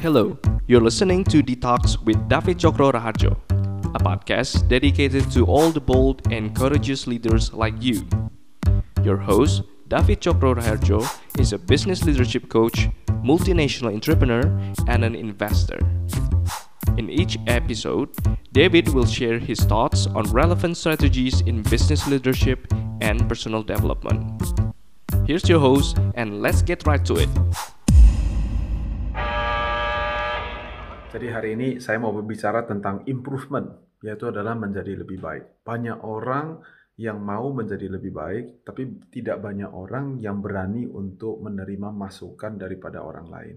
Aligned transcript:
Hello, 0.00 0.38
you're 0.66 0.80
listening 0.80 1.24
to 1.24 1.42
Detox 1.42 2.02
with 2.02 2.26
David 2.26 2.56
Chokro 2.56 2.90
Raharjo, 2.90 3.36
a 3.94 3.98
podcast 3.98 4.66
dedicated 4.66 5.30
to 5.32 5.44
all 5.44 5.68
the 5.68 5.80
bold 5.80 6.32
and 6.32 6.56
courageous 6.56 7.06
leaders 7.06 7.52
like 7.52 7.74
you. 7.80 8.08
Your 9.04 9.18
host, 9.18 9.60
David 9.88 10.22
Chokro 10.22 10.54
Raharjo, 10.54 11.04
is 11.38 11.52
a 11.52 11.58
business 11.58 12.02
leadership 12.02 12.48
coach, 12.48 12.88
multinational 13.22 13.92
entrepreneur, 13.92 14.40
and 14.88 15.04
an 15.04 15.14
investor. 15.14 15.78
In 16.96 17.10
each 17.10 17.36
episode, 17.46 18.08
David 18.52 18.88
will 18.94 19.04
share 19.04 19.38
his 19.38 19.60
thoughts 19.60 20.06
on 20.06 20.24
relevant 20.32 20.78
strategies 20.78 21.42
in 21.42 21.60
business 21.60 22.06
leadership 22.06 22.72
and 23.02 23.28
personal 23.28 23.62
development. 23.62 24.42
Here's 25.26 25.46
your 25.46 25.60
host, 25.60 25.98
and 26.14 26.40
let's 26.40 26.62
get 26.62 26.86
right 26.86 27.04
to 27.04 27.16
it. 27.16 27.28
Jadi 31.10 31.26
hari 31.26 31.58
ini 31.58 31.68
saya 31.82 31.98
mau 31.98 32.14
berbicara 32.14 32.62
tentang 32.70 33.02
improvement, 33.10 33.66
yaitu 33.98 34.30
adalah 34.30 34.54
menjadi 34.54 34.94
lebih 34.94 35.18
baik. 35.18 35.66
Banyak 35.66 36.06
orang 36.06 36.62
yang 36.94 37.18
mau 37.18 37.50
menjadi 37.50 37.90
lebih 37.90 38.14
baik, 38.14 38.62
tapi 38.62 39.10
tidak 39.10 39.42
banyak 39.42 39.66
orang 39.74 40.22
yang 40.22 40.38
berani 40.38 40.86
untuk 40.86 41.42
menerima 41.42 41.90
masukan 41.90 42.54
daripada 42.54 43.02
orang 43.02 43.26
lain. 43.26 43.56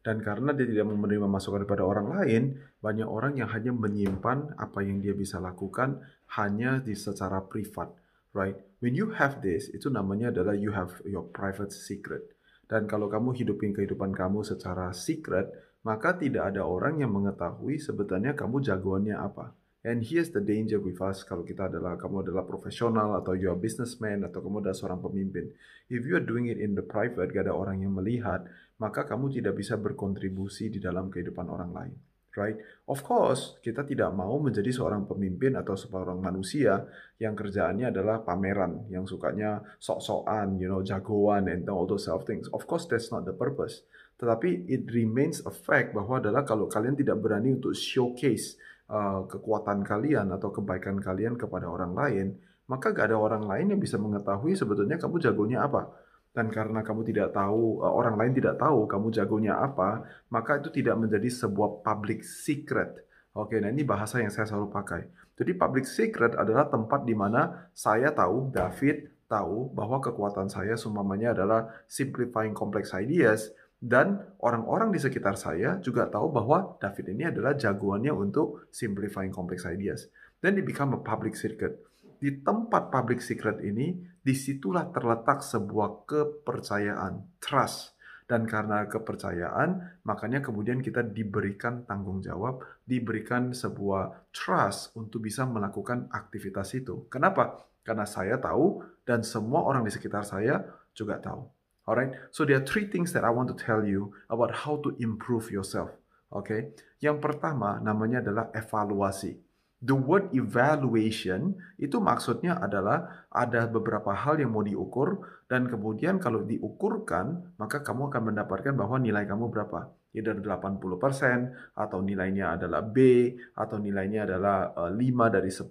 Dan 0.00 0.24
karena 0.24 0.56
dia 0.56 0.64
tidak 0.64 0.96
menerima 0.96 1.28
masukan 1.28 1.68
daripada 1.68 1.84
orang 1.84 2.08
lain, 2.08 2.42
banyak 2.80 3.08
orang 3.08 3.36
yang 3.36 3.52
hanya 3.52 3.76
menyimpan 3.76 4.56
apa 4.56 4.80
yang 4.80 5.04
dia 5.04 5.12
bisa 5.12 5.36
lakukan 5.44 6.00
hanya 6.40 6.80
di 6.80 6.96
secara 6.96 7.44
privat, 7.44 7.92
right? 8.32 8.56
When 8.80 8.96
you 8.96 9.12
have 9.12 9.44
this, 9.44 9.68
itu 9.68 9.92
namanya 9.92 10.32
adalah 10.32 10.56
you 10.56 10.72
have 10.72 11.04
your 11.04 11.28
private 11.28 11.68
secret. 11.68 12.32
Dan 12.64 12.88
kalau 12.88 13.12
kamu 13.12 13.36
hidupin 13.36 13.76
kehidupan 13.76 14.16
kamu 14.16 14.40
secara 14.40 14.88
secret, 14.96 15.52
maka 15.84 16.16
tidak 16.16 16.56
ada 16.56 16.64
orang 16.64 17.04
yang 17.04 17.12
mengetahui 17.12 17.76
sebetulnya 17.76 18.32
kamu 18.32 18.64
jagoannya 18.64 19.20
apa. 19.20 19.52
And 19.84 20.00
here's 20.00 20.32
the 20.32 20.40
danger 20.40 20.80
with 20.80 20.96
us 21.04 21.28
kalau 21.28 21.44
kita 21.44 21.68
adalah 21.68 22.00
kamu 22.00 22.24
adalah 22.24 22.48
profesional 22.48 23.20
atau 23.20 23.36
you 23.36 23.52
are 23.52 23.60
businessman 23.60 24.24
atau 24.24 24.40
kamu 24.40 24.64
adalah 24.64 24.72
seorang 24.72 25.04
pemimpin. 25.04 25.52
If 25.92 26.08
you 26.08 26.16
are 26.16 26.24
doing 26.24 26.48
it 26.48 26.56
in 26.56 26.72
the 26.72 26.80
private, 26.80 27.28
gak 27.36 27.44
ada 27.44 27.52
orang 27.52 27.84
yang 27.84 27.92
melihat, 27.92 28.48
maka 28.80 29.04
kamu 29.04 29.36
tidak 29.36 29.60
bisa 29.60 29.76
berkontribusi 29.76 30.72
di 30.72 30.80
dalam 30.80 31.12
kehidupan 31.12 31.52
orang 31.52 31.70
lain. 31.76 31.94
Right? 32.34 32.58
Of 32.88 33.04
course, 33.06 33.60
kita 33.62 33.86
tidak 33.86 34.10
mau 34.10 34.40
menjadi 34.42 34.66
seorang 34.72 35.06
pemimpin 35.06 35.54
atau 35.54 35.78
seorang 35.78 36.18
manusia 36.18 36.82
yang 37.20 37.36
kerjaannya 37.36 37.94
adalah 37.94 38.26
pameran, 38.26 38.90
yang 38.90 39.06
sukanya 39.06 39.62
sok-sokan, 39.78 40.58
you 40.58 40.66
know, 40.66 40.82
jagoan 40.82 41.46
and 41.46 41.68
all 41.70 41.86
those 41.86 42.08
self 42.08 42.26
things. 42.26 42.50
Of 42.50 42.66
course, 42.66 42.90
that's 42.90 43.14
not 43.14 43.22
the 43.22 43.36
purpose. 43.36 43.86
Tetapi 44.24 44.72
it 44.72 44.88
remains 44.88 45.44
a 45.44 45.52
fact 45.52 45.92
bahwa 45.92 46.16
adalah 46.16 46.48
kalau 46.48 46.64
kalian 46.64 46.96
tidak 46.96 47.20
berani 47.20 47.52
untuk 47.52 47.76
showcase 47.76 48.56
uh, 48.88 49.28
kekuatan 49.28 49.84
kalian 49.84 50.32
atau 50.32 50.48
kebaikan 50.48 50.96
kalian 50.96 51.36
kepada 51.36 51.68
orang 51.68 51.92
lain, 51.92 52.40
maka 52.64 52.96
gak 52.96 53.12
ada 53.12 53.20
orang 53.20 53.44
lain 53.44 53.76
yang 53.76 53.80
bisa 53.84 54.00
mengetahui 54.00 54.56
sebetulnya 54.56 54.96
kamu 54.96 55.20
jagonya 55.20 55.68
apa. 55.68 55.92
Dan 56.32 56.48
karena 56.48 56.80
kamu 56.80 57.04
tidak 57.04 57.36
tahu, 57.36 57.84
uh, 57.84 57.92
orang 57.92 58.16
lain 58.16 58.32
tidak 58.32 58.56
tahu 58.56 58.88
kamu 58.88 59.12
jagonya 59.12 59.60
apa, 59.60 60.08
maka 60.32 60.56
itu 60.56 60.72
tidak 60.72 60.96
menjadi 60.96 61.28
sebuah 61.28 61.84
public 61.84 62.24
secret. 62.24 63.04
Oke, 63.36 63.60
nah 63.60 63.68
ini 63.68 63.84
bahasa 63.84 64.24
yang 64.24 64.32
saya 64.32 64.48
selalu 64.48 64.72
pakai. 64.72 65.04
Jadi 65.36 65.52
public 65.52 65.84
secret 65.84 66.32
adalah 66.32 66.72
tempat 66.72 67.04
di 67.04 67.12
mana 67.12 67.68
saya 67.76 68.08
tahu, 68.08 68.48
David 68.48 69.28
tahu 69.28 69.68
bahwa 69.74 70.00
kekuatan 70.00 70.48
saya 70.48 70.80
sumamanya 70.80 71.36
adalah 71.36 71.68
simplifying 71.84 72.56
complex 72.56 72.94
ideas, 72.96 73.52
dan 73.84 74.32
orang-orang 74.40 74.96
di 74.96 74.96
sekitar 74.96 75.36
saya 75.36 75.76
juga 75.76 76.08
tahu 76.08 76.32
bahwa 76.32 76.80
David 76.80 77.12
ini 77.12 77.28
adalah 77.28 77.52
jagoannya 77.52 78.16
untuk 78.16 78.72
simplifying 78.72 79.28
complex 79.28 79.68
ideas. 79.68 80.08
Dan 80.40 80.56
it 80.56 80.64
become 80.64 80.96
a 80.96 81.00
public 81.04 81.36
secret. 81.36 81.84
Di 82.16 82.40
tempat 82.40 82.88
public 82.88 83.20
secret 83.20 83.60
ini, 83.60 83.92
di 84.24 84.32
situlah 84.32 84.88
terletak 84.88 85.44
sebuah 85.44 86.08
kepercayaan, 86.08 87.36
trust. 87.36 87.92
Dan 88.24 88.48
karena 88.48 88.88
kepercayaan, 88.88 90.00
makanya 90.08 90.40
kemudian 90.40 90.80
kita 90.80 91.04
diberikan 91.04 91.84
tanggung 91.84 92.24
jawab, 92.24 92.64
diberikan 92.88 93.52
sebuah 93.52 94.32
trust 94.32 94.96
untuk 94.96 95.28
bisa 95.28 95.44
melakukan 95.44 96.08
aktivitas 96.08 96.72
itu. 96.72 97.04
Kenapa? 97.12 97.68
Karena 97.84 98.08
saya 98.08 98.40
tahu 98.40 98.80
dan 99.04 99.20
semua 99.20 99.60
orang 99.68 99.84
di 99.84 99.92
sekitar 99.92 100.24
saya 100.24 100.64
juga 100.96 101.20
tahu. 101.20 101.63
Alright, 101.84 102.16
so 102.32 102.48
there 102.48 102.56
are 102.56 102.64
three 102.64 102.88
things 102.88 103.12
that 103.12 103.28
I 103.28 103.30
want 103.30 103.52
to 103.52 103.56
tell 103.56 103.84
you 103.84 104.16
about 104.32 104.64
how 104.64 104.80
to 104.80 104.96
improve 104.96 105.52
yourself. 105.52 105.92
Okay? 106.32 106.72
yang 107.04 107.20
pertama 107.20 107.76
namanya 107.84 108.24
adalah 108.24 108.48
evaluasi. 108.56 109.36
The 109.84 109.92
word 109.92 110.32
evaluation 110.32 111.60
itu 111.76 112.00
maksudnya 112.00 112.56
adalah 112.56 113.28
ada 113.28 113.68
beberapa 113.68 114.16
hal 114.16 114.40
yang 114.40 114.56
mau 114.56 114.64
diukur 114.64 115.20
dan 115.44 115.68
kemudian 115.68 116.16
kalau 116.16 116.40
diukurkan 116.40 117.52
maka 117.60 117.84
kamu 117.84 118.08
akan 118.08 118.32
mendapatkan 118.32 118.72
bahwa 118.72 118.96
nilai 118.96 119.28
kamu 119.28 119.52
berapa 119.52 119.92
either 120.14 120.38
80% 120.38 121.74
atau 121.74 121.98
nilainya 122.00 122.54
adalah 122.54 122.86
B 122.86 123.28
atau 123.58 123.82
nilainya 123.82 124.30
adalah 124.30 124.70
5 124.74 124.94
eh, 124.94 125.28
dari 125.34 125.50
10 125.50 125.66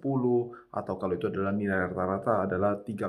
atau 0.70 0.94
kalau 1.00 1.14
itu 1.16 1.26
adalah 1.32 1.52
nilai 1.56 1.88
rata-rata 1.88 2.44
adalah 2.44 2.76
3,5 2.84 3.08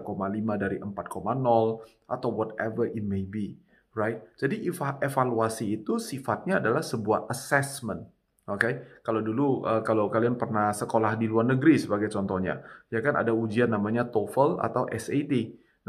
dari 0.55 0.79
4,0 0.79 2.07
atau 2.07 2.29
whatever 2.31 2.87
it 2.87 3.03
may 3.03 3.27
be 3.27 3.59
right 3.93 4.23
jadi 4.39 4.63
evaluasi 5.03 5.83
itu 5.83 5.99
sifatnya 5.99 6.63
adalah 6.63 6.81
sebuah 6.81 7.27
assessment 7.27 8.15
Oke, 8.45 8.61
okay? 8.61 8.73
kalau 9.01 9.25
dulu 9.25 9.65
uh, 9.65 9.81
kalau 9.81 10.05
kalian 10.05 10.37
pernah 10.37 10.69
sekolah 10.69 11.17
di 11.17 11.25
luar 11.25 11.49
negeri 11.49 11.81
sebagai 11.81 12.13
contohnya, 12.13 12.61
ya 12.93 13.01
kan 13.01 13.17
ada 13.17 13.33
ujian 13.33 13.73
namanya 13.73 14.05
TOEFL 14.05 14.61
atau 14.61 14.85
SAT. 14.85 15.33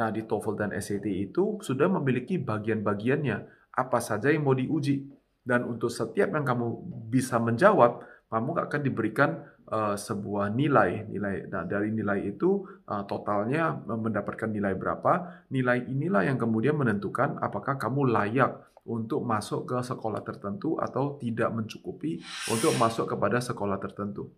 Nah, 0.01 0.09
di 0.09 0.25
TOEFL 0.25 0.57
dan 0.57 0.71
SAT 0.73 1.05
itu 1.05 1.61
sudah 1.61 1.85
memiliki 1.93 2.41
bagian-bagiannya, 2.41 3.37
apa 3.77 4.01
saja 4.01 4.33
yang 4.33 4.49
mau 4.49 4.57
diuji. 4.57 5.05
Dan 5.47 5.63
untuk 5.71 5.95
setiap 5.95 6.35
yang 6.35 6.43
kamu 6.43 6.67
bisa 7.07 7.39
menjawab, 7.39 8.03
kamu 8.27 8.51
akan 8.67 8.81
diberikan 8.83 9.31
uh, 9.71 9.95
sebuah 9.95 10.51
nilai. 10.51 11.07
Nilai 11.07 11.47
nah, 11.47 11.63
dari 11.63 11.95
nilai 11.95 12.27
itu 12.27 12.67
uh, 12.91 13.07
totalnya 13.07 13.79
mendapatkan 13.87 14.51
nilai 14.51 14.75
berapa. 14.75 15.47
Nilai 15.55 15.87
inilah 15.87 16.27
yang 16.27 16.35
kemudian 16.35 16.75
menentukan 16.75 17.39
apakah 17.39 17.79
kamu 17.79 18.11
layak 18.11 18.59
untuk 18.87 19.23
masuk 19.23 19.67
ke 19.67 19.79
sekolah 19.83 20.23
tertentu 20.23 20.79
atau 20.79 21.19
tidak 21.19 21.51
mencukupi 21.51 22.23
untuk 22.51 22.75
masuk 22.79 23.11
kepada 23.11 23.43
sekolah 23.43 23.79
tertentu. 23.83 24.31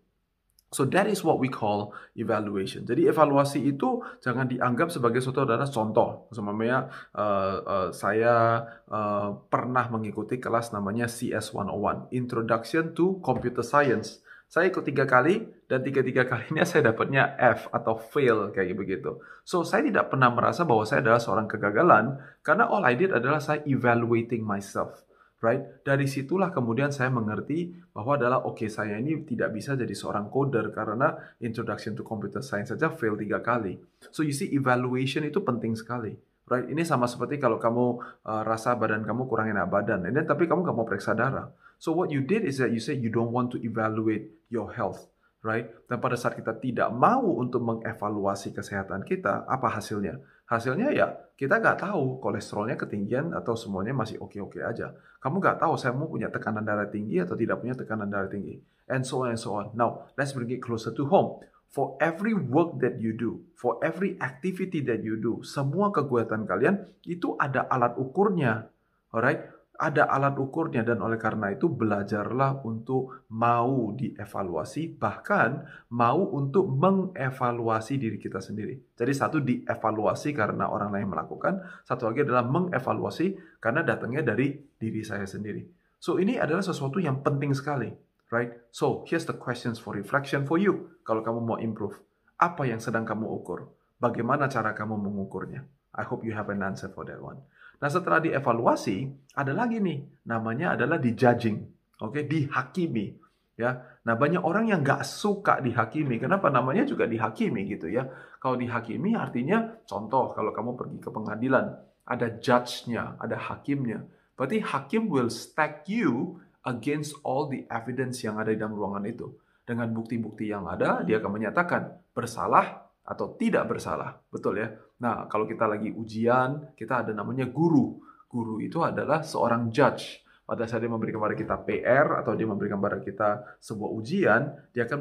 So 0.68 0.84
that 0.92 1.08
is 1.08 1.24
what 1.24 1.40
we 1.40 1.48
call 1.48 1.96
evaluation. 2.12 2.84
Jadi 2.84 3.08
evaluasi 3.08 3.64
itu 3.64 4.04
jangan 4.20 4.44
dianggap 4.44 4.92
sebagai 4.92 5.24
suatu 5.24 5.48
adalah 5.48 5.64
contoh. 5.64 6.28
Semuanya 6.28 6.92
uh, 7.16 7.56
uh, 7.64 7.88
saya 7.88 8.68
uh, 8.84 9.32
pernah 9.48 9.88
mengikuti 9.88 10.36
kelas 10.36 10.76
namanya 10.76 11.08
CS 11.08 11.56
101, 11.56 12.12
Introduction 12.12 12.92
to 12.92 13.16
Computer 13.24 13.64
Science. 13.64 14.20
Saya 14.48 14.68
ikut 14.68 14.84
tiga 14.84 15.08
kali 15.08 15.48
dan 15.72 15.80
tiga-tiga 15.80 16.28
kalinya 16.28 16.64
saya 16.68 16.92
dapatnya 16.92 17.36
F 17.40 17.72
atau 17.72 17.96
fail 17.96 18.52
kayak 18.52 18.76
begitu. 18.76 19.24
So 19.48 19.64
saya 19.64 19.88
tidak 19.88 20.12
pernah 20.12 20.28
merasa 20.28 20.68
bahwa 20.68 20.84
saya 20.84 21.00
adalah 21.00 21.20
seorang 21.20 21.48
kegagalan 21.48 22.20
karena 22.44 22.68
all 22.68 22.84
I 22.84 22.92
did 22.92 23.16
adalah 23.16 23.40
saya 23.40 23.64
evaluating 23.64 24.44
myself 24.44 25.07
right? 25.38 25.82
Dari 25.86 26.06
situlah 26.10 26.50
kemudian 26.50 26.90
saya 26.90 27.10
mengerti 27.14 27.70
bahwa 27.94 28.18
adalah 28.18 28.42
oke 28.42 28.58
okay, 28.62 28.68
saya 28.70 28.98
ini 28.98 29.22
tidak 29.22 29.54
bisa 29.54 29.78
jadi 29.78 29.94
seorang 29.94 30.30
coder 30.30 30.74
karena 30.74 31.14
introduction 31.42 31.94
to 31.94 32.02
computer 32.02 32.42
science 32.42 32.74
saja 32.74 32.90
fail 32.90 33.14
tiga 33.14 33.38
kali. 33.38 33.78
So 34.10 34.26
you 34.26 34.34
see 34.34 34.50
evaluation 34.54 35.22
itu 35.26 35.42
penting 35.42 35.78
sekali. 35.78 36.18
Right, 36.48 36.64
ini 36.64 36.80
sama 36.80 37.04
seperti 37.04 37.36
kalau 37.36 37.60
kamu 37.60 38.00
uh, 38.24 38.40
rasa 38.40 38.72
badan 38.72 39.04
kamu 39.04 39.28
kurang 39.28 39.52
enak 39.52 39.68
badan, 39.68 40.08
and 40.08 40.16
then, 40.16 40.24
tapi 40.24 40.48
kamu 40.48 40.64
nggak 40.64 40.76
mau 40.80 40.88
periksa 40.88 41.12
darah. 41.12 41.52
So 41.76 41.92
what 41.92 42.08
you 42.08 42.24
did 42.24 42.48
is 42.48 42.56
that 42.56 42.72
you 42.72 42.80
say 42.80 42.96
you 42.96 43.12
don't 43.12 43.36
want 43.36 43.52
to 43.52 43.60
evaluate 43.60 44.32
your 44.48 44.72
health, 44.72 45.12
right? 45.44 45.68
Dan 45.92 46.00
pada 46.00 46.16
saat 46.16 46.40
kita 46.40 46.56
tidak 46.56 46.88
mau 46.88 47.36
untuk 47.36 47.60
mengevaluasi 47.60 48.56
kesehatan 48.56 49.04
kita, 49.04 49.44
apa 49.44 49.76
hasilnya? 49.76 50.24
Hasilnya 50.48 50.88
ya 50.96 51.06
kita 51.36 51.60
nggak 51.60 51.84
tahu 51.84 52.24
kolesterolnya 52.24 52.80
ketinggian 52.80 53.36
atau 53.36 53.52
semuanya 53.52 53.92
masih 53.92 54.16
oke-oke 54.18 54.64
aja. 54.64 54.96
Kamu 55.20 55.44
nggak 55.44 55.60
tahu 55.60 55.76
saya 55.76 55.92
mau 55.92 56.08
punya 56.08 56.32
tekanan 56.32 56.64
darah 56.64 56.88
tinggi 56.88 57.20
atau 57.20 57.36
tidak 57.36 57.60
punya 57.60 57.76
tekanan 57.76 58.08
darah 58.08 58.32
tinggi. 58.32 58.56
And 58.88 59.04
so 59.04 59.22
on 59.22 59.36
and 59.36 59.40
so 59.40 59.52
on. 59.60 59.76
Now, 59.76 60.08
let's 60.16 60.32
bring 60.32 60.48
it 60.48 60.64
closer 60.64 60.96
to 60.96 61.04
home. 61.04 61.44
For 61.68 62.00
every 62.00 62.32
work 62.32 62.80
that 62.80 62.96
you 62.96 63.12
do, 63.12 63.44
for 63.52 63.76
every 63.84 64.16
activity 64.24 64.80
that 64.88 65.04
you 65.04 65.20
do, 65.20 65.44
semua 65.44 65.92
kegiatan 65.92 66.48
kalian 66.48 66.88
itu 67.04 67.36
ada 67.36 67.68
alat 67.68 68.00
ukurnya. 68.00 68.72
Alright? 69.12 69.57
Ada 69.78 70.10
alat 70.10 70.34
ukurnya 70.34 70.82
dan 70.82 70.98
oleh 70.98 71.14
karena 71.14 71.54
itu 71.54 71.70
belajarlah 71.70 72.66
untuk 72.66 73.30
mau 73.30 73.94
dievaluasi 73.94 74.98
bahkan 74.98 75.62
mau 75.94 76.18
untuk 76.34 76.66
mengevaluasi 76.66 77.94
diri 77.94 78.18
kita 78.18 78.42
sendiri. 78.42 78.74
Jadi 78.98 79.12
satu 79.14 79.38
dievaluasi 79.38 80.34
karena 80.34 80.66
orang 80.66 80.90
lain 80.90 81.14
melakukan, 81.14 81.62
satu 81.86 82.10
lagi 82.10 82.26
adalah 82.26 82.42
mengevaluasi 82.50 83.38
karena 83.62 83.86
datangnya 83.86 84.26
dari 84.26 84.58
diri 84.58 85.06
saya 85.06 85.30
sendiri. 85.30 85.62
So 86.02 86.18
ini 86.18 86.42
adalah 86.42 86.66
sesuatu 86.66 86.98
yang 86.98 87.22
penting 87.22 87.54
sekali, 87.54 87.94
right? 88.34 88.50
So 88.74 89.06
here's 89.06 89.30
the 89.30 89.38
questions 89.38 89.78
for 89.78 89.94
reflection 89.94 90.42
for 90.42 90.58
you. 90.58 90.98
Kalau 91.06 91.22
kamu 91.22 91.38
mau 91.54 91.58
improve, 91.62 92.02
apa 92.34 92.66
yang 92.66 92.82
sedang 92.82 93.06
kamu 93.06 93.30
ukur? 93.30 93.70
Bagaimana 94.02 94.50
cara 94.50 94.74
kamu 94.74 94.98
mengukurnya? 94.98 95.62
I 95.94 96.02
hope 96.02 96.26
you 96.26 96.34
have 96.34 96.50
an 96.50 96.66
answer 96.66 96.90
for 96.90 97.06
that 97.06 97.22
one. 97.22 97.42
Nah 97.78 97.88
setelah 97.88 98.18
dievaluasi, 98.18 99.06
ada 99.38 99.54
lagi 99.54 99.78
nih, 99.78 100.26
namanya 100.26 100.74
adalah 100.74 100.98
di 100.98 101.14
judging, 101.14 101.62
oke, 102.02 102.14
okay? 102.18 102.22
dihakimi. 102.26 103.14
Ya, 103.58 103.74
nah 104.06 104.14
banyak 104.14 104.38
orang 104.38 104.70
yang 104.70 104.86
nggak 104.86 105.02
suka 105.02 105.58
dihakimi. 105.58 106.22
Kenapa 106.22 106.46
namanya 106.46 106.86
juga 106.86 107.10
dihakimi 107.10 107.66
gitu 107.66 107.90
ya? 107.90 108.06
Kalau 108.38 108.54
dihakimi 108.54 109.18
artinya, 109.18 109.82
contoh 109.82 110.30
kalau 110.30 110.54
kamu 110.54 110.78
pergi 110.78 110.98
ke 111.02 111.10
pengadilan, 111.10 111.66
ada 112.06 112.38
judge-nya, 112.38 113.18
ada 113.18 113.34
hakimnya. 113.34 114.06
Berarti 114.38 114.62
hakim 114.62 115.10
will 115.10 115.26
stack 115.26 115.90
you 115.90 116.38
against 116.62 117.18
all 117.26 117.50
the 117.50 117.66
evidence 117.66 118.22
yang 118.22 118.38
ada 118.38 118.54
di 118.54 118.58
dalam 118.62 118.78
ruangan 118.78 119.02
itu. 119.10 119.26
Dengan 119.66 119.90
bukti-bukti 119.90 120.48
yang 120.48 120.70
ada, 120.70 121.02
dia 121.02 121.18
akan 121.18 121.32
menyatakan 121.34 122.14
bersalah 122.14 122.88
atau 123.02 123.34
tidak 123.34 123.66
bersalah. 123.68 124.22
Betul 124.30 124.62
ya? 124.62 124.70
Nah, 124.98 125.30
kalau 125.30 125.46
kita 125.46 125.70
lagi 125.70 125.94
ujian, 125.94 126.74
kita 126.74 127.06
ada 127.06 127.12
namanya 127.14 127.46
guru. 127.46 128.02
Guru 128.26 128.58
itu 128.58 128.82
adalah 128.82 129.22
seorang 129.22 129.70
judge. 129.70 130.26
Pada 130.48 130.64
saat 130.64 130.80
dia 130.80 130.88
memberikan 130.88 131.20
kepada 131.20 131.36
kita 131.36 131.56
PR 131.68 132.06
atau 132.24 132.32
dia 132.32 132.48
memberikan 132.48 132.80
kepada 132.80 132.98
kita 133.04 133.28
sebuah 133.60 133.90
ujian, 134.00 134.42
dia 134.72 134.88
akan 134.88 135.00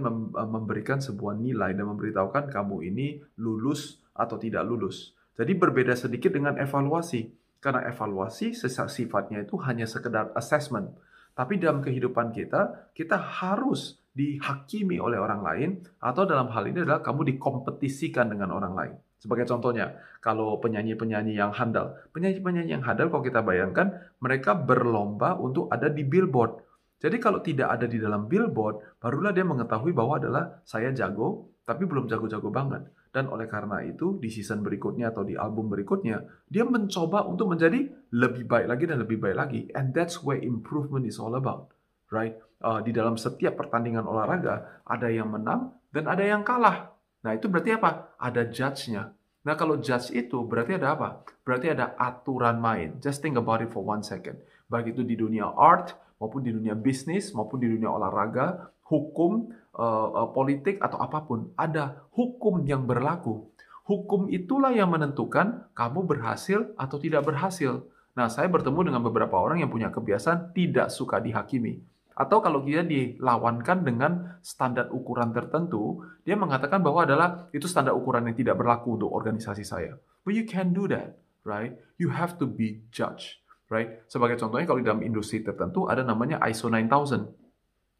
memberikan 0.52 1.00
sebuah 1.00 1.40
nilai 1.40 1.72
dan 1.72 1.88
memberitahukan 1.88 2.52
kamu 2.52 2.84
ini 2.92 3.08
lulus 3.40 4.04
atau 4.12 4.36
tidak 4.36 4.68
lulus. 4.68 5.16
Jadi 5.40 5.56
berbeda 5.56 5.96
sedikit 5.96 6.36
dengan 6.36 6.60
evaluasi. 6.60 7.32
Karena 7.58 7.90
evaluasi 7.90 8.54
sifatnya 8.54 9.42
itu 9.42 9.58
hanya 9.66 9.90
sekedar 9.90 10.30
assessment. 10.38 10.94
Tapi 11.34 11.58
dalam 11.58 11.82
kehidupan 11.82 12.36
kita, 12.36 12.92
kita 12.94 13.18
harus 13.18 13.98
dihakimi 14.14 14.98
oleh 14.98 15.22
orang 15.22 15.42
lain 15.46 15.70
atau 16.02 16.26
dalam 16.26 16.50
hal 16.50 16.66
ini 16.66 16.82
adalah 16.82 17.06
kamu 17.06 17.38
dikompetisikan 17.38 18.34
dengan 18.34 18.50
orang 18.52 18.74
lain. 18.74 18.96
Sebagai 19.18 19.50
contohnya, 19.50 19.98
kalau 20.22 20.62
penyanyi-penyanyi 20.62 21.34
yang 21.34 21.50
handal, 21.50 21.98
penyanyi-penyanyi 22.14 22.78
yang 22.78 22.86
handal 22.86 23.10
kalau 23.10 23.26
kita 23.26 23.42
bayangkan, 23.42 24.14
mereka 24.22 24.54
berlomba 24.54 25.34
untuk 25.42 25.74
ada 25.74 25.90
di 25.90 26.06
billboard. 26.06 26.62
Jadi 26.98 27.18
kalau 27.22 27.42
tidak 27.42 27.78
ada 27.78 27.86
di 27.86 27.98
dalam 28.02 28.26
billboard, 28.26 29.02
barulah 29.02 29.34
dia 29.34 29.46
mengetahui 29.46 29.94
bahwa 29.94 30.18
adalah 30.18 30.62
saya 30.66 30.90
jago, 30.94 31.50
tapi 31.66 31.86
belum 31.86 32.10
jago-jago 32.10 32.50
banget. 32.50 32.90
Dan 33.14 33.30
oleh 33.34 33.50
karena 33.50 33.82
itu, 33.86 34.18
di 34.22 34.30
season 34.30 34.62
berikutnya 34.62 35.10
atau 35.10 35.26
di 35.26 35.34
album 35.34 35.70
berikutnya, 35.70 36.22
dia 36.46 36.66
mencoba 36.66 37.26
untuk 37.26 37.54
menjadi 37.54 37.90
lebih 38.14 38.46
baik 38.46 38.68
lagi 38.70 38.86
dan 38.86 38.98
lebih 39.02 39.18
baik 39.18 39.38
lagi. 39.38 39.62
And 39.74 39.94
that's 39.94 40.22
where 40.22 40.38
improvement 40.38 41.06
is 41.10 41.18
all 41.18 41.34
about, 41.34 41.74
right? 42.14 42.38
Uh, 42.62 42.82
di 42.82 42.94
dalam 42.94 43.18
setiap 43.18 43.58
pertandingan 43.58 44.06
olahraga, 44.06 44.82
ada 44.86 45.10
yang 45.10 45.30
menang 45.30 45.74
dan 45.94 46.06
ada 46.06 46.22
yang 46.26 46.42
kalah. 46.42 46.97
Nah, 47.28 47.36
itu 47.36 47.52
berarti 47.52 47.76
apa? 47.76 48.16
Ada 48.16 48.48
judge-nya. 48.48 49.12
Nah, 49.44 49.60
kalau 49.60 49.84
judge 49.84 50.16
itu 50.16 50.48
berarti 50.48 50.80
ada 50.80 50.96
apa? 50.96 51.28
Berarti 51.44 51.76
ada 51.76 51.92
aturan 52.00 52.56
main. 52.56 52.96
Just 53.04 53.20
think 53.20 53.36
about 53.36 53.60
it 53.60 53.68
for 53.68 53.84
one 53.84 54.00
second. 54.00 54.40
Baik 54.72 54.96
itu 54.96 55.04
di 55.04 55.20
dunia 55.20 55.52
art, 55.52 55.92
maupun 56.24 56.40
di 56.40 56.56
dunia 56.56 56.72
bisnis, 56.72 57.36
maupun 57.36 57.60
di 57.60 57.68
dunia 57.68 57.92
olahraga, 57.92 58.72
hukum, 58.88 59.52
uh, 59.76 60.32
politik 60.32 60.80
atau 60.80 61.04
apa 61.04 61.28
pun, 61.28 61.52
ada 61.60 62.08
hukum 62.16 62.64
yang 62.64 62.88
berlaku. 62.88 63.44
Hukum 63.84 64.32
itulah 64.32 64.72
yang 64.72 64.88
menentukan 64.88 65.68
kamu 65.76 66.08
berhasil 66.08 66.72
atau 66.80 66.96
tidak 66.96 67.28
berhasil. 67.28 67.84
Nah, 68.16 68.32
saya 68.32 68.48
bertemu 68.48 68.88
dengan 68.88 69.04
beberapa 69.04 69.36
orang 69.36 69.64
yang 69.64 69.72
punya 69.72 69.92
kebiasaan 69.92 70.56
tidak 70.56 70.96
suka 70.96 71.20
dihakimi. 71.20 71.84
Atau 72.18 72.42
kalau 72.42 72.66
dia 72.66 72.82
dilawankan 72.82 73.86
dengan 73.86 74.42
standar 74.42 74.90
ukuran 74.90 75.30
tertentu, 75.30 76.02
dia 76.26 76.34
mengatakan 76.34 76.82
bahwa 76.82 77.06
adalah 77.06 77.46
itu 77.54 77.70
standar 77.70 77.94
ukuran 77.94 78.26
yang 78.26 78.34
tidak 78.34 78.58
berlaku 78.58 78.98
untuk 78.98 79.14
organisasi 79.14 79.62
saya. 79.62 79.94
But 80.26 80.34
you 80.34 80.50
can 80.50 80.74
do 80.74 80.90
that, 80.90 81.22
right? 81.46 81.78
You 82.02 82.10
have 82.10 82.42
to 82.42 82.50
be 82.50 82.82
judged, 82.90 83.38
right? 83.70 84.02
Sebagai 84.10 84.42
contohnya 84.42 84.66
kalau 84.66 84.82
di 84.82 84.88
dalam 84.90 85.06
industri 85.06 85.46
tertentu 85.46 85.86
ada 85.86 86.02
namanya 86.02 86.42
ISO 86.50 86.74
9000 86.74 87.48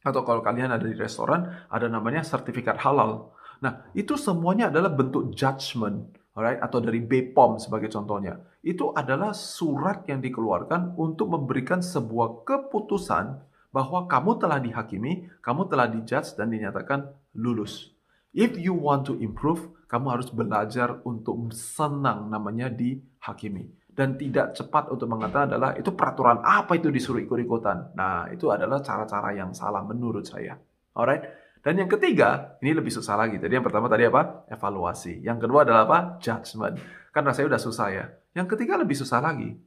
atau 0.02 0.22
kalau 0.26 0.42
kalian 0.42 0.74
ada 0.74 0.86
di 0.88 0.98
restoran, 0.98 1.70
ada 1.70 1.86
namanya 1.86 2.26
sertifikat 2.26 2.82
halal. 2.82 3.38
Nah, 3.62 3.90
itu 3.94 4.18
semuanya 4.18 4.74
adalah 4.74 4.94
bentuk 4.94 5.30
judgment, 5.34 6.18
alright? 6.34 6.58
Atau 6.58 6.82
dari 6.82 7.06
BPOM 7.06 7.62
sebagai 7.62 7.94
contohnya. 7.94 8.38
Itu 8.66 8.98
adalah 8.98 9.38
surat 9.38 10.10
yang 10.10 10.26
dikeluarkan 10.26 10.98
untuk 10.98 11.30
memberikan 11.30 11.86
sebuah 11.86 12.48
keputusan 12.48 13.57
bahwa 13.78 14.10
kamu 14.10 14.32
telah 14.42 14.58
dihakimi, 14.58 15.30
kamu 15.46 15.70
telah 15.70 15.86
dijudge 15.86 16.34
dan 16.34 16.50
dinyatakan 16.50 17.14
lulus. 17.38 17.94
If 18.34 18.58
you 18.58 18.74
want 18.74 19.06
to 19.06 19.22
improve, 19.22 19.70
kamu 19.86 20.18
harus 20.18 20.34
belajar 20.34 20.98
untuk 21.06 21.54
senang 21.54 22.34
namanya 22.34 22.74
dihakimi 22.74 23.70
dan 23.98 24.14
tidak 24.14 24.54
cepat 24.54 24.94
untuk 24.94 25.10
mengatakan 25.10 25.54
adalah 25.58 25.74
itu 25.74 25.90
peraturan 25.90 26.46
apa 26.46 26.78
itu 26.78 26.94
disuruh 26.94 27.18
ikut-ikutan. 27.18 27.98
Nah, 27.98 28.30
itu 28.30 28.46
adalah 28.54 28.78
cara-cara 28.86 29.34
yang 29.34 29.58
salah 29.58 29.82
menurut 29.82 30.22
saya. 30.22 30.54
Alright? 30.94 31.26
Dan 31.66 31.82
yang 31.82 31.90
ketiga, 31.90 32.62
ini 32.62 32.78
lebih 32.78 32.94
susah 32.94 33.18
lagi. 33.18 33.42
Jadi 33.42 33.58
yang 33.58 33.66
pertama 33.66 33.90
tadi 33.90 34.06
apa? 34.06 34.46
Evaluasi. 34.54 35.26
Yang 35.26 35.50
kedua 35.50 35.66
adalah 35.66 35.90
apa? 35.90 36.00
Judgment. 36.22 36.78
Karena 37.10 37.34
saya 37.34 37.50
udah 37.50 37.58
susah 37.58 37.88
ya. 37.90 38.06
Yang 38.38 38.54
ketiga 38.54 38.78
lebih 38.78 38.94
susah 38.94 39.18
lagi. 39.18 39.58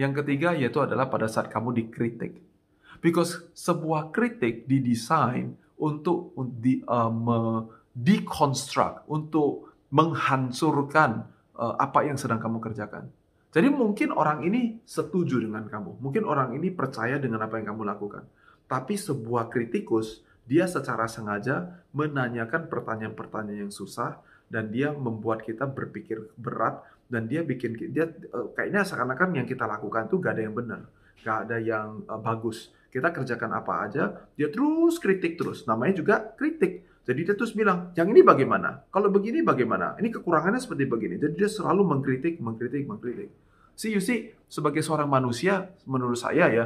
Yang 0.00 0.24
ketiga 0.24 0.56
yaitu 0.56 0.80
adalah 0.80 1.12
pada 1.12 1.28
saat 1.28 1.52
kamu 1.52 1.76
dikritik. 1.76 2.53
Because 2.98 3.46
sebuah 3.56 4.14
kritik 4.14 4.68
didesain 4.68 5.56
untuk 5.78 6.34
di, 6.60 6.82
uh, 6.86 7.10
me, 7.10 7.70
deconstruct, 7.94 9.06
untuk 9.06 9.74
menghancurkan 9.94 11.30
uh, 11.54 11.74
apa 11.78 12.06
yang 12.06 12.18
sedang 12.18 12.42
kamu 12.42 12.58
kerjakan. 12.58 13.06
Jadi 13.54 13.70
mungkin 13.70 14.10
orang 14.10 14.42
ini 14.42 14.82
setuju 14.82 15.38
dengan 15.38 15.70
kamu, 15.70 16.02
mungkin 16.02 16.26
orang 16.26 16.58
ini 16.58 16.74
percaya 16.74 17.22
dengan 17.22 17.46
apa 17.46 17.62
yang 17.62 17.70
kamu 17.70 17.86
lakukan. 17.86 18.26
Tapi 18.66 18.98
sebuah 18.98 19.46
kritikus, 19.46 20.26
dia 20.42 20.66
secara 20.66 21.06
sengaja 21.06 21.86
menanyakan 21.94 22.66
pertanyaan-pertanyaan 22.66 23.70
yang 23.70 23.72
susah 23.72 24.18
dan 24.50 24.74
dia 24.74 24.90
membuat 24.90 25.46
kita 25.46 25.70
berpikir 25.70 26.34
berat 26.34 26.82
dan 27.08 27.30
dia 27.30 27.46
bikin 27.46 27.78
dia 27.94 28.10
eh, 28.10 28.46
kayaknya 28.58 28.82
seakan-akan 28.82 29.38
yang 29.38 29.46
kita 29.46 29.64
lakukan 29.64 30.10
itu 30.10 30.18
gak 30.18 30.34
ada 30.34 30.42
yang 30.44 30.56
benar, 30.56 30.80
gak 31.22 31.38
ada 31.48 31.56
yang 31.62 32.02
uh, 32.10 32.18
bagus. 32.18 32.74
Kita 32.94 33.10
kerjakan 33.10 33.50
apa 33.58 33.82
aja, 33.82 34.04
dia 34.38 34.46
terus 34.54 35.02
kritik 35.02 35.34
terus. 35.34 35.66
Namanya 35.66 35.98
juga 35.98 36.14
kritik. 36.38 36.86
Jadi 37.02 37.20
dia 37.26 37.34
terus 37.34 37.50
bilang, 37.50 37.90
yang 37.98 38.06
ini 38.14 38.22
bagaimana? 38.22 38.86
Kalau 38.94 39.10
begini 39.10 39.42
bagaimana? 39.42 39.98
Ini 39.98 40.14
kekurangannya 40.14 40.62
seperti 40.62 40.86
begini. 40.86 41.18
Jadi 41.18 41.34
dia 41.34 41.50
selalu 41.50 41.82
mengkritik, 41.82 42.38
mengkritik, 42.38 42.86
mengkritik. 42.86 43.34
See, 43.74 43.90
you 43.90 43.98
see, 43.98 44.30
sebagai 44.46 44.86
seorang 44.86 45.10
manusia, 45.10 45.74
menurut 45.90 46.22
saya 46.22 46.46
ya, 46.54 46.64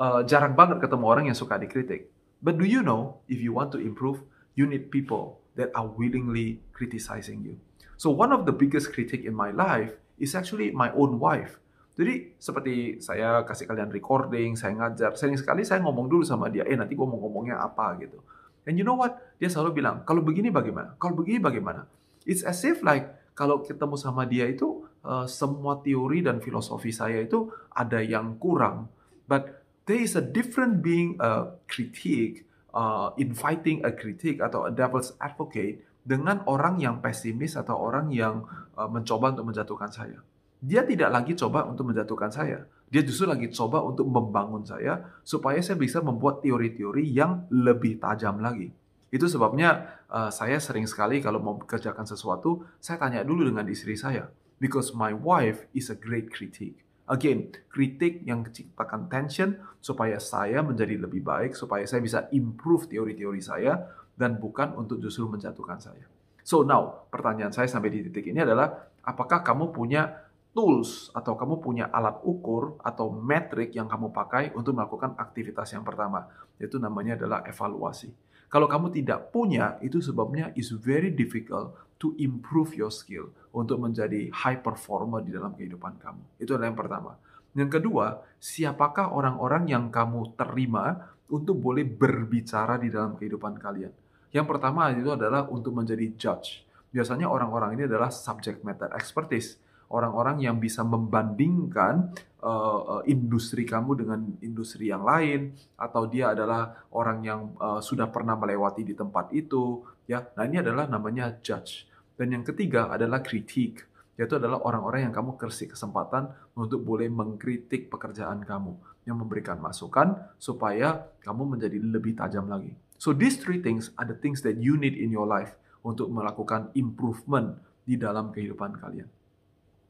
uh, 0.00 0.24
jarang 0.24 0.56
banget 0.56 0.80
ketemu 0.80 1.04
orang 1.04 1.24
yang 1.28 1.36
suka 1.36 1.60
dikritik. 1.60 2.08
But 2.40 2.56
do 2.56 2.64
you 2.64 2.80
know, 2.80 3.20
if 3.28 3.36
you 3.44 3.52
want 3.52 3.68
to 3.76 3.78
improve, 3.78 4.24
you 4.56 4.64
need 4.64 4.88
people 4.88 5.44
that 5.60 5.68
are 5.76 5.84
willingly 5.84 6.64
criticizing 6.72 7.44
you. 7.44 7.60
So 8.00 8.08
one 8.08 8.32
of 8.32 8.48
the 8.48 8.56
biggest 8.56 8.96
critic 8.96 9.28
in 9.28 9.36
my 9.36 9.52
life 9.52 9.92
is 10.16 10.32
actually 10.32 10.72
my 10.72 10.88
own 10.96 11.20
wife. 11.20 11.60
Jadi 11.96 12.36
seperti 12.36 13.00
saya 13.00 13.40
kasih 13.48 13.64
kalian 13.64 13.88
recording, 13.88 14.52
saya 14.52 14.76
ngajar, 14.76 15.16
sering 15.16 15.40
sekali 15.40 15.64
saya 15.64 15.80
ngomong 15.80 16.12
dulu 16.12 16.22
sama 16.28 16.52
dia, 16.52 16.68
eh 16.68 16.76
nanti 16.76 16.92
gue 16.92 17.08
mau 17.08 17.16
ngomongnya 17.16 17.56
apa 17.56 17.96
gitu. 17.96 18.20
And 18.68 18.76
you 18.76 18.84
know 18.84 19.00
what? 19.00 19.16
Dia 19.40 19.48
selalu 19.48 19.80
bilang, 19.80 20.04
kalau 20.04 20.20
begini 20.20 20.52
bagaimana? 20.52 20.92
Kalau 21.00 21.16
begini 21.16 21.40
bagaimana? 21.40 21.88
It's 22.28 22.44
as 22.44 22.60
if 22.68 22.84
like 22.84 23.32
kalau 23.32 23.64
ketemu 23.64 23.96
sama 23.96 24.28
dia 24.28 24.44
itu 24.44 24.84
uh, 25.08 25.24
semua 25.24 25.80
teori 25.80 26.20
dan 26.20 26.44
filosofi 26.44 26.92
saya 26.92 27.24
itu 27.24 27.48
ada 27.72 28.04
yang 28.04 28.36
kurang. 28.36 28.92
But 29.24 29.64
there 29.88 30.02
is 30.02 30.20
a 30.20 30.24
different 30.24 30.84
being 30.84 31.16
a 31.16 31.56
critique, 31.64 32.44
uh, 32.76 33.16
inviting 33.16 33.86
a 33.88 33.94
critique 33.94 34.44
atau 34.44 34.68
a 34.68 34.72
devil's 34.74 35.16
advocate 35.16 35.80
dengan 36.04 36.44
orang 36.44 36.76
yang 36.76 37.00
pesimis 37.00 37.56
atau 37.56 37.78
orang 37.78 38.12
yang 38.12 38.44
uh, 38.76 38.90
mencoba 38.90 39.32
untuk 39.32 39.54
menjatuhkan 39.54 39.88
saya. 39.88 40.20
Dia 40.60 40.82
tidak 40.82 41.12
lagi 41.12 41.32
coba 41.36 41.68
untuk 41.68 41.92
menjatuhkan 41.92 42.32
saya. 42.32 42.64
Dia 42.86 43.02
justru 43.02 43.26
lagi 43.26 43.50
coba 43.50 43.82
untuk 43.82 44.06
membangun 44.06 44.62
saya 44.62 45.20
supaya 45.26 45.58
saya 45.60 45.76
bisa 45.76 46.00
membuat 46.00 46.40
teori-teori 46.40 47.02
yang 47.02 47.44
lebih 47.50 47.98
tajam 47.98 48.38
lagi. 48.40 48.70
Itu 49.10 49.26
sebabnya 49.30 50.02
uh, 50.10 50.30
saya 50.32 50.58
sering 50.58 50.86
sekali 50.88 51.20
kalau 51.20 51.38
mau 51.42 51.54
kerjakan 51.58 52.06
sesuatu, 52.06 52.64
saya 52.80 52.98
tanya 52.98 53.22
dulu 53.26 53.46
dengan 53.46 53.66
istri 53.68 53.94
saya. 53.94 54.30
Because 54.56 54.96
my 54.96 55.12
wife 55.12 55.68
is 55.76 55.92
a 55.92 55.98
great 55.98 56.32
critic. 56.32 56.80
Again, 57.06 57.54
kritik 57.70 58.26
yang 58.26 58.42
menciptakan 58.42 59.06
tension 59.06 59.62
supaya 59.78 60.18
saya 60.18 60.58
menjadi 60.64 60.98
lebih 60.98 61.22
baik, 61.22 61.54
supaya 61.54 61.86
saya 61.86 62.02
bisa 62.02 62.26
improve 62.34 62.90
teori-teori 62.90 63.38
saya, 63.38 63.86
dan 64.18 64.42
bukan 64.42 64.74
untuk 64.74 64.98
justru 64.98 65.30
menjatuhkan 65.30 65.78
saya. 65.78 66.02
So 66.42 66.66
now, 66.66 67.06
pertanyaan 67.06 67.54
saya 67.54 67.70
sampai 67.70 67.94
di 67.94 68.10
titik 68.10 68.26
ini 68.26 68.42
adalah, 68.42 68.90
apakah 69.06 69.46
kamu 69.46 69.70
punya 69.70 70.25
tools 70.56 71.12
atau 71.12 71.36
kamu 71.36 71.60
punya 71.60 71.92
alat 71.92 72.16
ukur 72.24 72.80
atau 72.80 73.12
metrik 73.12 73.76
yang 73.76 73.84
kamu 73.84 74.08
pakai 74.08 74.56
untuk 74.56 74.72
melakukan 74.72 75.12
aktivitas 75.20 75.76
yang 75.76 75.84
pertama. 75.84 76.24
Itu 76.56 76.80
namanya 76.80 77.20
adalah 77.20 77.44
evaluasi. 77.44 78.08
Kalau 78.48 78.64
kamu 78.64 78.88
tidak 78.96 79.36
punya, 79.36 79.76
itu 79.84 80.00
sebabnya 80.00 80.56
is 80.56 80.72
very 80.72 81.12
difficult 81.12 81.76
to 82.00 82.16
improve 82.16 82.72
your 82.72 82.88
skill 82.88 83.28
untuk 83.52 83.76
menjadi 83.84 84.32
high 84.32 84.64
performer 84.64 85.20
di 85.20 85.36
dalam 85.36 85.52
kehidupan 85.52 86.00
kamu. 86.00 86.40
Itu 86.40 86.56
adalah 86.56 86.72
yang 86.72 86.80
pertama. 86.80 87.12
Yang 87.52 87.70
kedua, 87.80 88.24
siapakah 88.40 89.12
orang-orang 89.12 89.68
yang 89.68 89.84
kamu 89.92 90.36
terima 90.40 91.12
untuk 91.28 91.60
boleh 91.60 91.84
berbicara 91.84 92.80
di 92.80 92.88
dalam 92.88 93.16
kehidupan 93.20 93.60
kalian? 93.60 93.92
Yang 94.32 94.46
pertama 94.48 94.88
itu 94.92 95.12
adalah 95.12 95.48
untuk 95.52 95.76
menjadi 95.76 96.06
judge. 96.16 96.64
Biasanya 96.92 97.28
orang-orang 97.28 97.76
ini 97.76 97.84
adalah 97.88 98.08
subject 98.08 98.64
matter 98.64 98.88
expertise 98.96 99.65
orang-orang 99.90 100.42
yang 100.42 100.58
bisa 100.58 100.82
membandingkan 100.82 102.10
uh, 102.42 103.02
industri 103.06 103.62
kamu 103.62 104.06
dengan 104.06 104.20
industri 104.42 104.90
yang 104.90 105.06
lain 105.06 105.54
atau 105.78 106.10
dia 106.10 106.34
adalah 106.34 106.86
orang 106.94 107.18
yang 107.22 107.40
uh, 107.58 107.78
sudah 107.78 108.10
pernah 108.10 108.34
melewati 108.34 108.82
di 108.82 108.94
tempat 108.94 109.30
itu 109.34 109.86
ya. 110.10 110.22
Nah 110.34 110.44
ini 110.46 110.62
adalah 110.62 110.90
namanya 110.90 111.38
judge. 111.38 111.86
Dan 112.16 112.32
yang 112.32 112.44
ketiga 112.46 112.90
adalah 112.90 113.20
kritik 113.20 113.84
yaitu 114.16 114.40
adalah 114.40 114.64
orang-orang 114.64 115.04
yang 115.04 115.12
kamu 115.12 115.36
kasih 115.36 115.68
kesempatan 115.68 116.32
untuk 116.56 116.80
boleh 116.80 117.04
mengkritik 117.12 117.92
pekerjaan 117.92 118.40
kamu 118.48 118.72
yang 119.04 119.20
memberikan 119.20 119.60
masukan 119.60 120.16
supaya 120.40 121.04
kamu 121.20 121.44
menjadi 121.44 121.76
lebih 121.76 122.16
tajam 122.16 122.48
lagi. 122.48 122.72
So 122.96 123.12
these 123.12 123.36
three 123.36 123.60
things 123.60 123.92
are 124.00 124.08
the 124.08 124.16
things 124.16 124.40
that 124.48 124.56
you 124.56 124.80
need 124.80 124.96
in 124.96 125.12
your 125.12 125.28
life 125.28 125.52
untuk 125.84 126.08
melakukan 126.08 126.72
improvement 126.72 127.60
di 127.84 128.00
dalam 128.00 128.32
kehidupan 128.32 128.80
kalian 128.80 129.06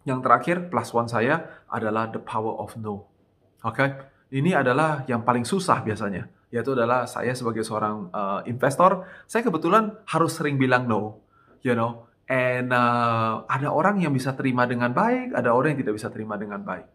yang 0.06 0.22
terakhir, 0.22 0.70
plus 0.70 0.94
one 0.94 1.10
saya 1.10 1.66
adalah 1.66 2.06
the 2.08 2.22
power 2.22 2.62
of 2.62 2.78
no. 2.78 3.10
Oke, 3.66 3.75
okay? 3.75 3.88
ini 4.30 4.54
adalah 4.54 5.02
yang 5.10 5.26
paling 5.26 5.42
susah 5.42 5.82
biasanya, 5.82 6.30
yaitu 6.54 6.78
adalah 6.78 7.10
saya 7.10 7.34
sebagai 7.34 7.66
seorang 7.66 8.14
uh, 8.14 8.40
investor, 8.46 9.02
saya 9.26 9.42
kebetulan 9.42 9.90
harus 10.06 10.38
sering 10.38 10.54
bilang 10.56 10.86
no, 10.86 11.18
you 11.66 11.75
know. 11.75 12.06
And 12.26 12.70
uh, 12.70 13.46
ada 13.46 13.70
orang 13.70 14.02
yang 14.02 14.14
bisa 14.14 14.34
terima 14.38 14.66
dengan 14.66 14.94
baik, 14.94 15.34
ada 15.34 15.50
orang 15.50 15.75
yang 15.75 15.86
tidak 15.86 15.94
bisa 15.98 16.08
terima 16.10 16.38
dengan 16.38 16.62
baik. 16.62 16.86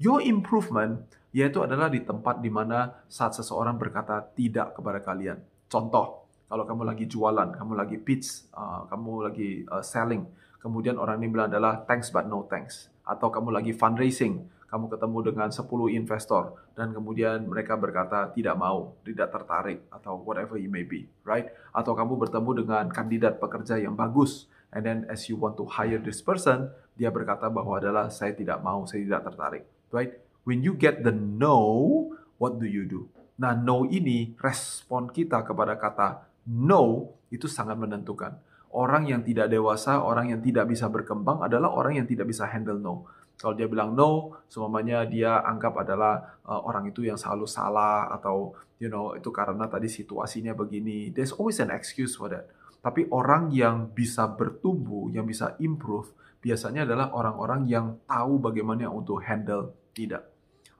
Your 0.00 0.24
improvement 0.24 1.04
yaitu 1.34 1.60
adalah 1.66 1.90
di 1.90 2.00
tempat 2.00 2.38
di 2.38 2.48
mana 2.48 3.04
saat 3.10 3.34
seseorang 3.34 3.74
berkata 3.74 4.22
tidak 4.38 4.78
kepada 4.78 5.02
kalian. 5.02 5.42
Contoh, 5.66 6.23
kalau 6.54 6.70
kamu 6.70 6.86
lagi 6.86 7.10
jualan, 7.10 7.50
kamu 7.50 7.74
lagi 7.74 7.98
pitch, 7.98 8.46
uh, 8.54 8.86
kamu 8.86 9.26
lagi 9.26 9.66
uh, 9.66 9.82
selling, 9.82 10.22
kemudian 10.62 10.94
orang 11.02 11.18
ini 11.18 11.34
bilang 11.34 11.50
adalah 11.50 11.82
thanks 11.82 12.14
but 12.14 12.30
no 12.30 12.46
thanks. 12.46 12.94
Atau 13.02 13.34
kamu 13.34 13.50
lagi 13.50 13.74
fundraising, 13.74 14.46
kamu 14.70 14.86
ketemu 14.86 15.34
dengan 15.34 15.50
10 15.50 15.66
investor 15.98 16.54
dan 16.78 16.94
kemudian 16.94 17.42
mereka 17.50 17.74
berkata 17.74 18.30
tidak 18.30 18.54
mau, 18.54 18.94
tidak 19.02 19.34
tertarik 19.34 19.82
atau 19.90 20.22
whatever 20.22 20.54
it 20.54 20.70
may 20.70 20.86
be, 20.86 21.10
right? 21.26 21.50
Atau 21.74 21.98
kamu 21.98 22.22
bertemu 22.22 22.62
dengan 22.62 22.86
kandidat 22.86 23.42
pekerja 23.42 23.74
yang 23.74 23.98
bagus 23.98 24.46
and 24.70 24.86
then 24.86 25.10
as 25.10 25.26
you 25.26 25.34
want 25.34 25.58
to 25.58 25.66
hire 25.66 25.98
this 25.98 26.22
person, 26.22 26.70
dia 26.94 27.10
berkata 27.10 27.50
bahwa 27.50 27.82
adalah 27.82 28.14
saya 28.14 28.30
tidak 28.30 28.62
mau, 28.62 28.86
saya 28.86 29.02
tidak 29.02 29.26
tertarik, 29.26 29.66
right? 29.90 30.22
When 30.46 30.62
you 30.62 30.78
get 30.78 31.02
the 31.02 31.10
no, 31.10 32.14
what 32.38 32.62
do 32.62 32.70
you 32.70 32.86
do? 32.86 33.10
Nah, 33.42 33.58
no 33.58 33.82
ini 33.90 34.38
respon 34.38 35.10
kita 35.10 35.42
kepada 35.42 35.74
kata 35.74 36.30
no 36.48 37.14
itu 37.32 37.48
sangat 37.48 37.76
menentukan 37.76 38.38
orang 38.74 39.06
yang 39.06 39.22
tidak 39.22 39.46
dewasa, 39.48 40.02
orang 40.02 40.34
yang 40.34 40.42
tidak 40.42 40.66
bisa 40.66 40.90
berkembang 40.90 41.40
adalah 41.46 41.70
orang 41.70 42.02
yang 42.02 42.06
tidak 42.10 42.26
bisa 42.26 42.44
handle 42.50 42.76
no. 42.76 43.06
Kalau 43.38 43.54
dia 43.54 43.70
bilang 43.70 43.94
no, 43.94 44.42
semuanya 44.50 45.06
dia 45.06 45.42
anggap 45.42 45.74
adalah 45.78 46.38
uh, 46.42 46.60
orang 46.66 46.90
itu 46.90 47.06
yang 47.06 47.18
selalu 47.18 47.46
salah 47.46 48.10
atau 48.10 48.54
you 48.78 48.90
know 48.90 49.14
itu 49.14 49.30
karena 49.30 49.70
tadi 49.70 49.86
situasinya 49.86 50.54
begini. 50.54 51.14
There's 51.14 51.34
always 51.34 51.62
an 51.62 51.70
excuse 51.70 52.18
for 52.18 52.30
that. 52.30 52.50
Tapi 52.84 53.08
orang 53.10 53.48
yang 53.54 53.90
bisa 53.94 54.28
bertumbuh, 54.28 55.08
yang 55.08 55.24
bisa 55.24 55.56
improve, 55.56 56.12
biasanya 56.44 56.84
adalah 56.84 57.10
orang-orang 57.16 57.64
yang 57.64 57.86
tahu 58.04 58.38
bagaimana 58.42 58.90
untuk 58.92 59.24
handle 59.24 59.72
tidak. 59.96 60.28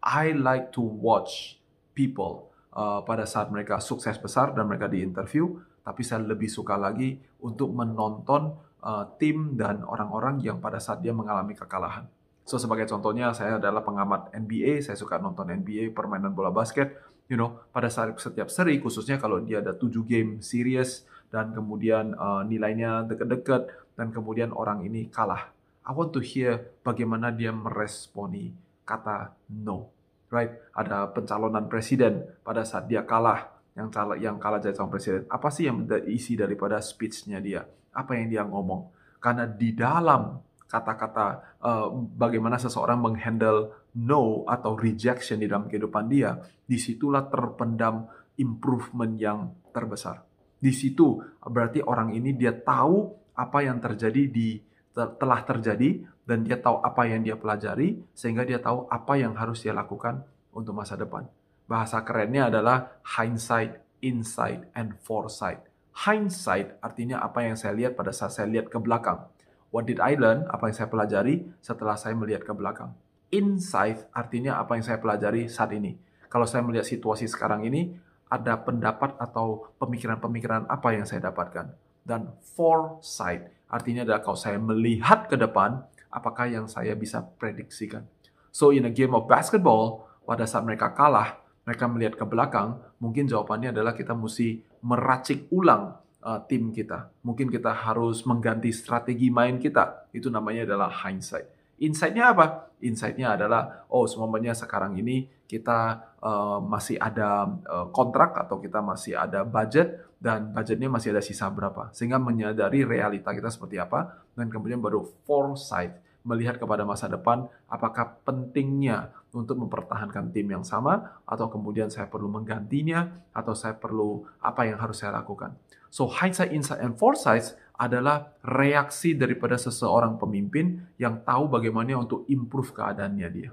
I 0.04 0.36
like 0.36 0.68
to 0.76 0.84
watch 0.84 1.56
people 1.96 2.53
uh, 2.74 3.00
pada 3.06 3.24
saat 3.24 3.48
mereka 3.48 3.78
sukses 3.78 4.18
besar 4.18 4.52
dan 4.52 4.66
mereka 4.66 4.90
di 4.90 5.00
interview 5.00 5.54
tapi 5.84 6.00
saya 6.00 6.24
lebih 6.24 6.48
suka 6.48 6.80
lagi 6.80 7.20
untuk 7.44 7.70
menonton 7.76 8.56
uh, 8.80 9.04
tim 9.20 9.52
dan 9.54 9.84
orang-orang 9.84 10.40
yang 10.40 10.56
pada 10.58 10.80
saat 10.80 11.04
dia 11.04 11.12
mengalami 11.12 11.52
kekalahan. 11.52 12.08
So 12.44 12.56
sebagai 12.56 12.88
contohnya 12.88 13.32
saya 13.36 13.60
adalah 13.60 13.84
pengamat 13.84 14.32
NBA, 14.32 14.80
saya 14.80 14.96
suka 14.96 15.20
nonton 15.20 15.48
NBA, 15.48 15.92
permainan 15.92 16.32
bola 16.32 16.52
basket. 16.52 16.96
You 17.28 17.40
know, 17.40 17.56
pada 17.72 17.88
saat 17.88 18.12
setiap 18.20 18.52
seri, 18.52 18.76
khususnya 18.80 19.16
kalau 19.16 19.40
dia 19.40 19.64
ada 19.64 19.72
7 19.72 19.88
game 20.04 20.44
series 20.44 21.08
dan 21.32 21.56
kemudian 21.56 22.12
uh, 22.16 22.44
nilainya 22.44 23.08
dekat-dekat 23.08 23.72
dan 23.96 24.12
kemudian 24.12 24.52
orang 24.52 24.84
ini 24.84 25.08
kalah. 25.08 25.48
I 25.84 25.92
want 25.96 26.12
to 26.16 26.20
hear 26.20 26.76
bagaimana 26.84 27.32
dia 27.32 27.52
meresponi 27.52 28.52
kata 28.84 29.32
no. 29.52 29.93
Right? 30.34 30.50
Ada 30.74 31.14
pencalonan 31.14 31.70
presiden 31.70 32.26
pada 32.42 32.66
saat 32.66 32.90
dia 32.90 33.06
kalah 33.06 33.54
yang 33.78 33.90
kalah 33.90 34.18
yang 34.18 34.36
kalah 34.42 34.58
jadi 34.58 34.74
calon 34.74 34.90
presiden. 34.90 35.22
Apa 35.30 35.50
sih 35.50 35.70
yang 35.70 35.86
isi 36.10 36.34
daripada 36.34 36.82
speechnya 36.82 37.38
dia? 37.38 37.62
Apa 37.94 38.18
yang 38.18 38.26
dia 38.30 38.42
ngomong? 38.42 38.90
Karena 39.22 39.46
di 39.46 39.70
dalam 39.74 40.42
kata-kata 40.66 41.26
uh, 41.62 41.88
bagaimana 42.18 42.58
seseorang 42.58 42.98
menghandle 42.98 43.70
no 44.02 44.42
atau 44.50 44.74
rejection 44.74 45.38
di 45.38 45.46
dalam 45.46 45.70
kehidupan 45.70 46.10
dia 46.10 46.34
di 46.66 46.74
situlah 46.74 47.30
terpendam 47.30 48.10
improvement 48.42 49.14
yang 49.14 49.54
terbesar. 49.70 50.26
Di 50.58 50.74
situ 50.74 51.22
berarti 51.38 51.78
orang 51.84 52.10
ini 52.14 52.34
dia 52.34 52.50
tahu 52.50 53.10
apa 53.38 53.58
yang 53.62 53.78
terjadi 53.78 54.30
di 54.30 54.58
telah 54.94 55.42
terjadi 55.42 56.06
dan 56.22 56.46
dia 56.46 56.56
tahu 56.56 56.78
apa 56.80 57.02
yang 57.10 57.26
dia 57.26 57.34
pelajari 57.34 57.98
sehingga 58.14 58.46
dia 58.46 58.62
tahu 58.62 58.86
apa 58.86 59.18
yang 59.18 59.34
harus 59.34 59.60
dia 59.60 59.74
lakukan 59.74 60.22
untuk 60.54 60.72
masa 60.72 60.94
depan 60.94 61.26
Bahasa 61.64 62.04
kerennya 62.04 62.52
adalah 62.52 63.00
hindsight, 63.16 63.80
insight, 64.04 64.68
and 64.76 64.92
foresight. 65.00 65.64
Hindsight 66.04 66.76
artinya 66.84 67.24
apa 67.24 67.40
yang 67.40 67.56
saya 67.56 67.72
lihat 67.72 67.96
pada 67.96 68.12
saat 68.12 68.36
saya 68.36 68.52
lihat 68.52 68.68
ke 68.68 68.76
belakang. 68.76 69.24
What 69.72 69.88
did 69.88 69.96
I 69.96 70.20
learn? 70.20 70.44
Apa 70.52 70.68
yang 70.68 70.76
saya 70.76 70.88
pelajari 70.92 71.48
setelah 71.64 71.96
saya 71.96 72.12
melihat 72.12 72.44
ke 72.44 72.52
belakang. 72.52 72.92
Insight 73.32 74.04
artinya 74.12 74.60
apa 74.60 74.76
yang 74.76 74.84
saya 74.84 75.00
pelajari 75.00 75.48
saat 75.48 75.72
ini. 75.72 75.96
Kalau 76.28 76.44
saya 76.44 76.60
melihat 76.60 76.84
situasi 76.84 77.24
sekarang 77.32 77.64
ini, 77.64 77.96
ada 78.28 78.60
pendapat 78.60 79.16
atau 79.16 79.72
pemikiran-pemikiran 79.80 80.68
apa 80.68 80.88
yang 80.92 81.08
saya 81.08 81.32
dapatkan. 81.32 81.72
Dan 82.04 82.28
foresight 82.44 83.53
artinya 83.74 84.06
adalah 84.06 84.22
kalau 84.22 84.38
saya 84.38 84.62
melihat 84.62 85.26
ke 85.26 85.34
depan, 85.34 85.82
apakah 86.14 86.46
yang 86.46 86.70
saya 86.70 86.94
bisa 86.94 87.26
prediksikan. 87.26 88.06
So 88.54 88.70
in 88.70 88.86
a 88.86 88.92
game 88.94 89.18
of 89.18 89.26
basketball, 89.26 90.06
pada 90.22 90.46
saat 90.46 90.62
mereka 90.62 90.94
kalah, 90.94 91.42
mereka 91.66 91.90
melihat 91.90 92.14
ke 92.14 92.22
belakang, 92.22 92.78
mungkin 93.02 93.26
jawabannya 93.26 93.74
adalah 93.74 93.98
kita 93.98 94.14
mesti 94.14 94.62
meracik 94.86 95.50
ulang 95.50 95.98
uh, 96.22 96.38
tim 96.46 96.70
kita. 96.70 97.10
Mungkin 97.26 97.50
kita 97.50 97.74
harus 97.74 98.22
mengganti 98.22 98.70
strategi 98.70 99.26
main 99.28 99.58
kita. 99.58 100.06
Itu 100.14 100.30
namanya 100.30 100.70
adalah 100.70 100.94
hindsight. 100.94 101.63
Insight-nya 101.78 102.30
apa? 102.30 102.70
Insight-nya 102.84 103.34
adalah, 103.34 103.86
oh 103.90 104.06
semuanya 104.06 104.54
sekarang 104.54 104.94
ini 104.98 105.26
kita 105.44 106.14
uh, 106.22 106.58
masih 106.62 106.98
ada 106.98 107.48
uh, 107.66 107.86
kontrak 107.90 108.34
atau 108.38 108.58
kita 108.62 108.78
masih 108.80 109.18
ada 109.18 109.42
budget 109.42 110.02
dan 110.22 110.54
budgetnya 110.54 110.88
masih 110.88 111.12
ada 111.12 111.22
sisa 111.24 111.50
berapa. 111.50 111.90
Sehingga 111.92 112.16
menyadari 112.16 112.86
realita 112.86 113.34
kita 113.34 113.50
seperti 113.50 113.76
apa 113.76 114.24
dan 114.38 114.48
kemudian 114.48 114.80
baru 114.80 115.04
foresight 115.26 116.00
melihat 116.24 116.56
kepada 116.56 116.88
masa 116.88 117.04
depan 117.04 117.44
apakah 117.68 118.16
pentingnya 118.24 119.12
untuk 119.36 119.60
mempertahankan 119.60 120.32
tim 120.32 120.48
yang 120.48 120.64
sama 120.64 121.20
atau 121.28 121.52
kemudian 121.52 121.92
saya 121.92 122.08
perlu 122.08 122.32
menggantinya 122.32 123.28
atau 123.36 123.52
saya 123.52 123.76
perlu 123.76 124.24
apa 124.40 124.64
yang 124.64 124.80
harus 124.80 125.04
saya 125.04 125.12
lakukan. 125.12 125.52
So 125.92 126.08
hindsight, 126.08 126.50
insight, 126.50 126.80
and 126.80 126.96
foresight 126.96 127.52
adalah 127.74 128.34
reaksi 128.46 129.18
daripada 129.18 129.58
seseorang 129.58 130.14
pemimpin 130.16 130.78
yang 130.98 131.22
tahu 131.26 131.50
bagaimana 131.50 131.98
untuk 131.98 132.22
improve 132.30 132.70
keadaannya 132.70 133.28
dia. 133.34 133.50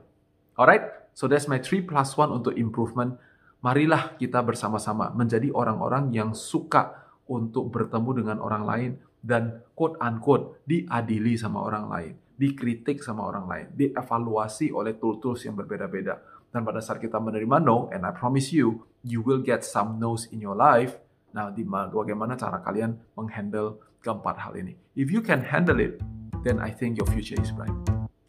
Alright, 0.53 1.13
so 1.17 1.25
that's 1.25 1.49
my 1.49 1.57
3 1.57 1.89
plus 1.89 2.13
1 2.13 2.29
untuk 2.29 2.53
improvement. 2.53 3.17
Marilah 3.61 4.17
kita 4.17 4.41
bersama-sama 4.45 5.09
menjadi 5.13 5.49
orang-orang 5.53 6.13
yang 6.13 6.33
suka 6.37 7.09
untuk 7.25 7.69
bertemu 7.73 8.25
dengan 8.25 8.37
orang 8.41 8.63
lain 8.65 8.91
dan 9.21 9.61
quote 9.77 9.97
unquote 10.01 10.61
diadili 10.65 11.37
sama 11.37 11.61
orang 11.65 11.85
lain 11.89 12.13
dikritik 12.41 13.05
sama 13.05 13.29
orang 13.29 13.45
lain, 13.45 13.67
dievaluasi 13.77 14.73
oleh 14.73 14.97
tools-tools 14.97 15.45
yang 15.45 15.53
berbeda-beda. 15.53 16.17
Dan 16.49 16.65
pada 16.65 16.81
saat 16.81 16.97
kita 16.97 17.21
menerima 17.21 17.61
no, 17.61 17.85
and 17.93 18.01
I 18.01 18.09
promise 18.09 18.49
you, 18.49 18.81
you 19.05 19.21
will 19.21 19.45
get 19.45 19.61
some 19.61 20.01
no's 20.01 20.25
in 20.33 20.41
your 20.41 20.57
life. 20.57 20.97
Nah, 21.31 21.51
di 21.51 21.63
bagaimana 21.63 22.35
cara 22.35 22.59
kalian 22.59 23.00
menghandle 23.15 23.79
keempat 24.03 24.35
hal 24.35 24.53
ini? 24.59 24.75
If 25.00 25.11
you 25.11 25.23
can 25.23 25.39
handle 25.39 25.79
it, 25.79 26.01
then 26.43 26.59
I 26.59 26.71
think 26.71 27.00
your 27.00 27.07
future 27.07 27.39
is 27.39 27.51
bright. 27.55 27.71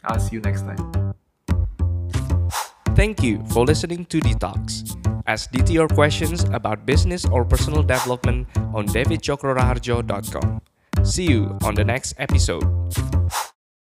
I'll 0.06 0.22
see 0.22 0.38
you 0.38 0.42
next 0.42 0.62
time. 0.62 0.78
Thank 2.94 3.22
you 3.22 3.42
for 3.50 3.64
listening 3.64 4.04
to 4.12 4.20
Detox. 4.20 4.84
Ask 5.26 5.50
DT 5.50 5.72
your 5.72 5.88
questions 5.88 6.44
about 6.52 6.84
business 6.84 7.24
or 7.24 7.44
personal 7.44 7.82
development 7.82 8.46
on 8.74 8.86
davidcokroraharjo.com. 8.86 10.60
See 11.02 11.26
you 11.26 11.58
on 11.64 11.74
the 11.74 11.84
next 11.84 12.14
episode. 12.18 13.21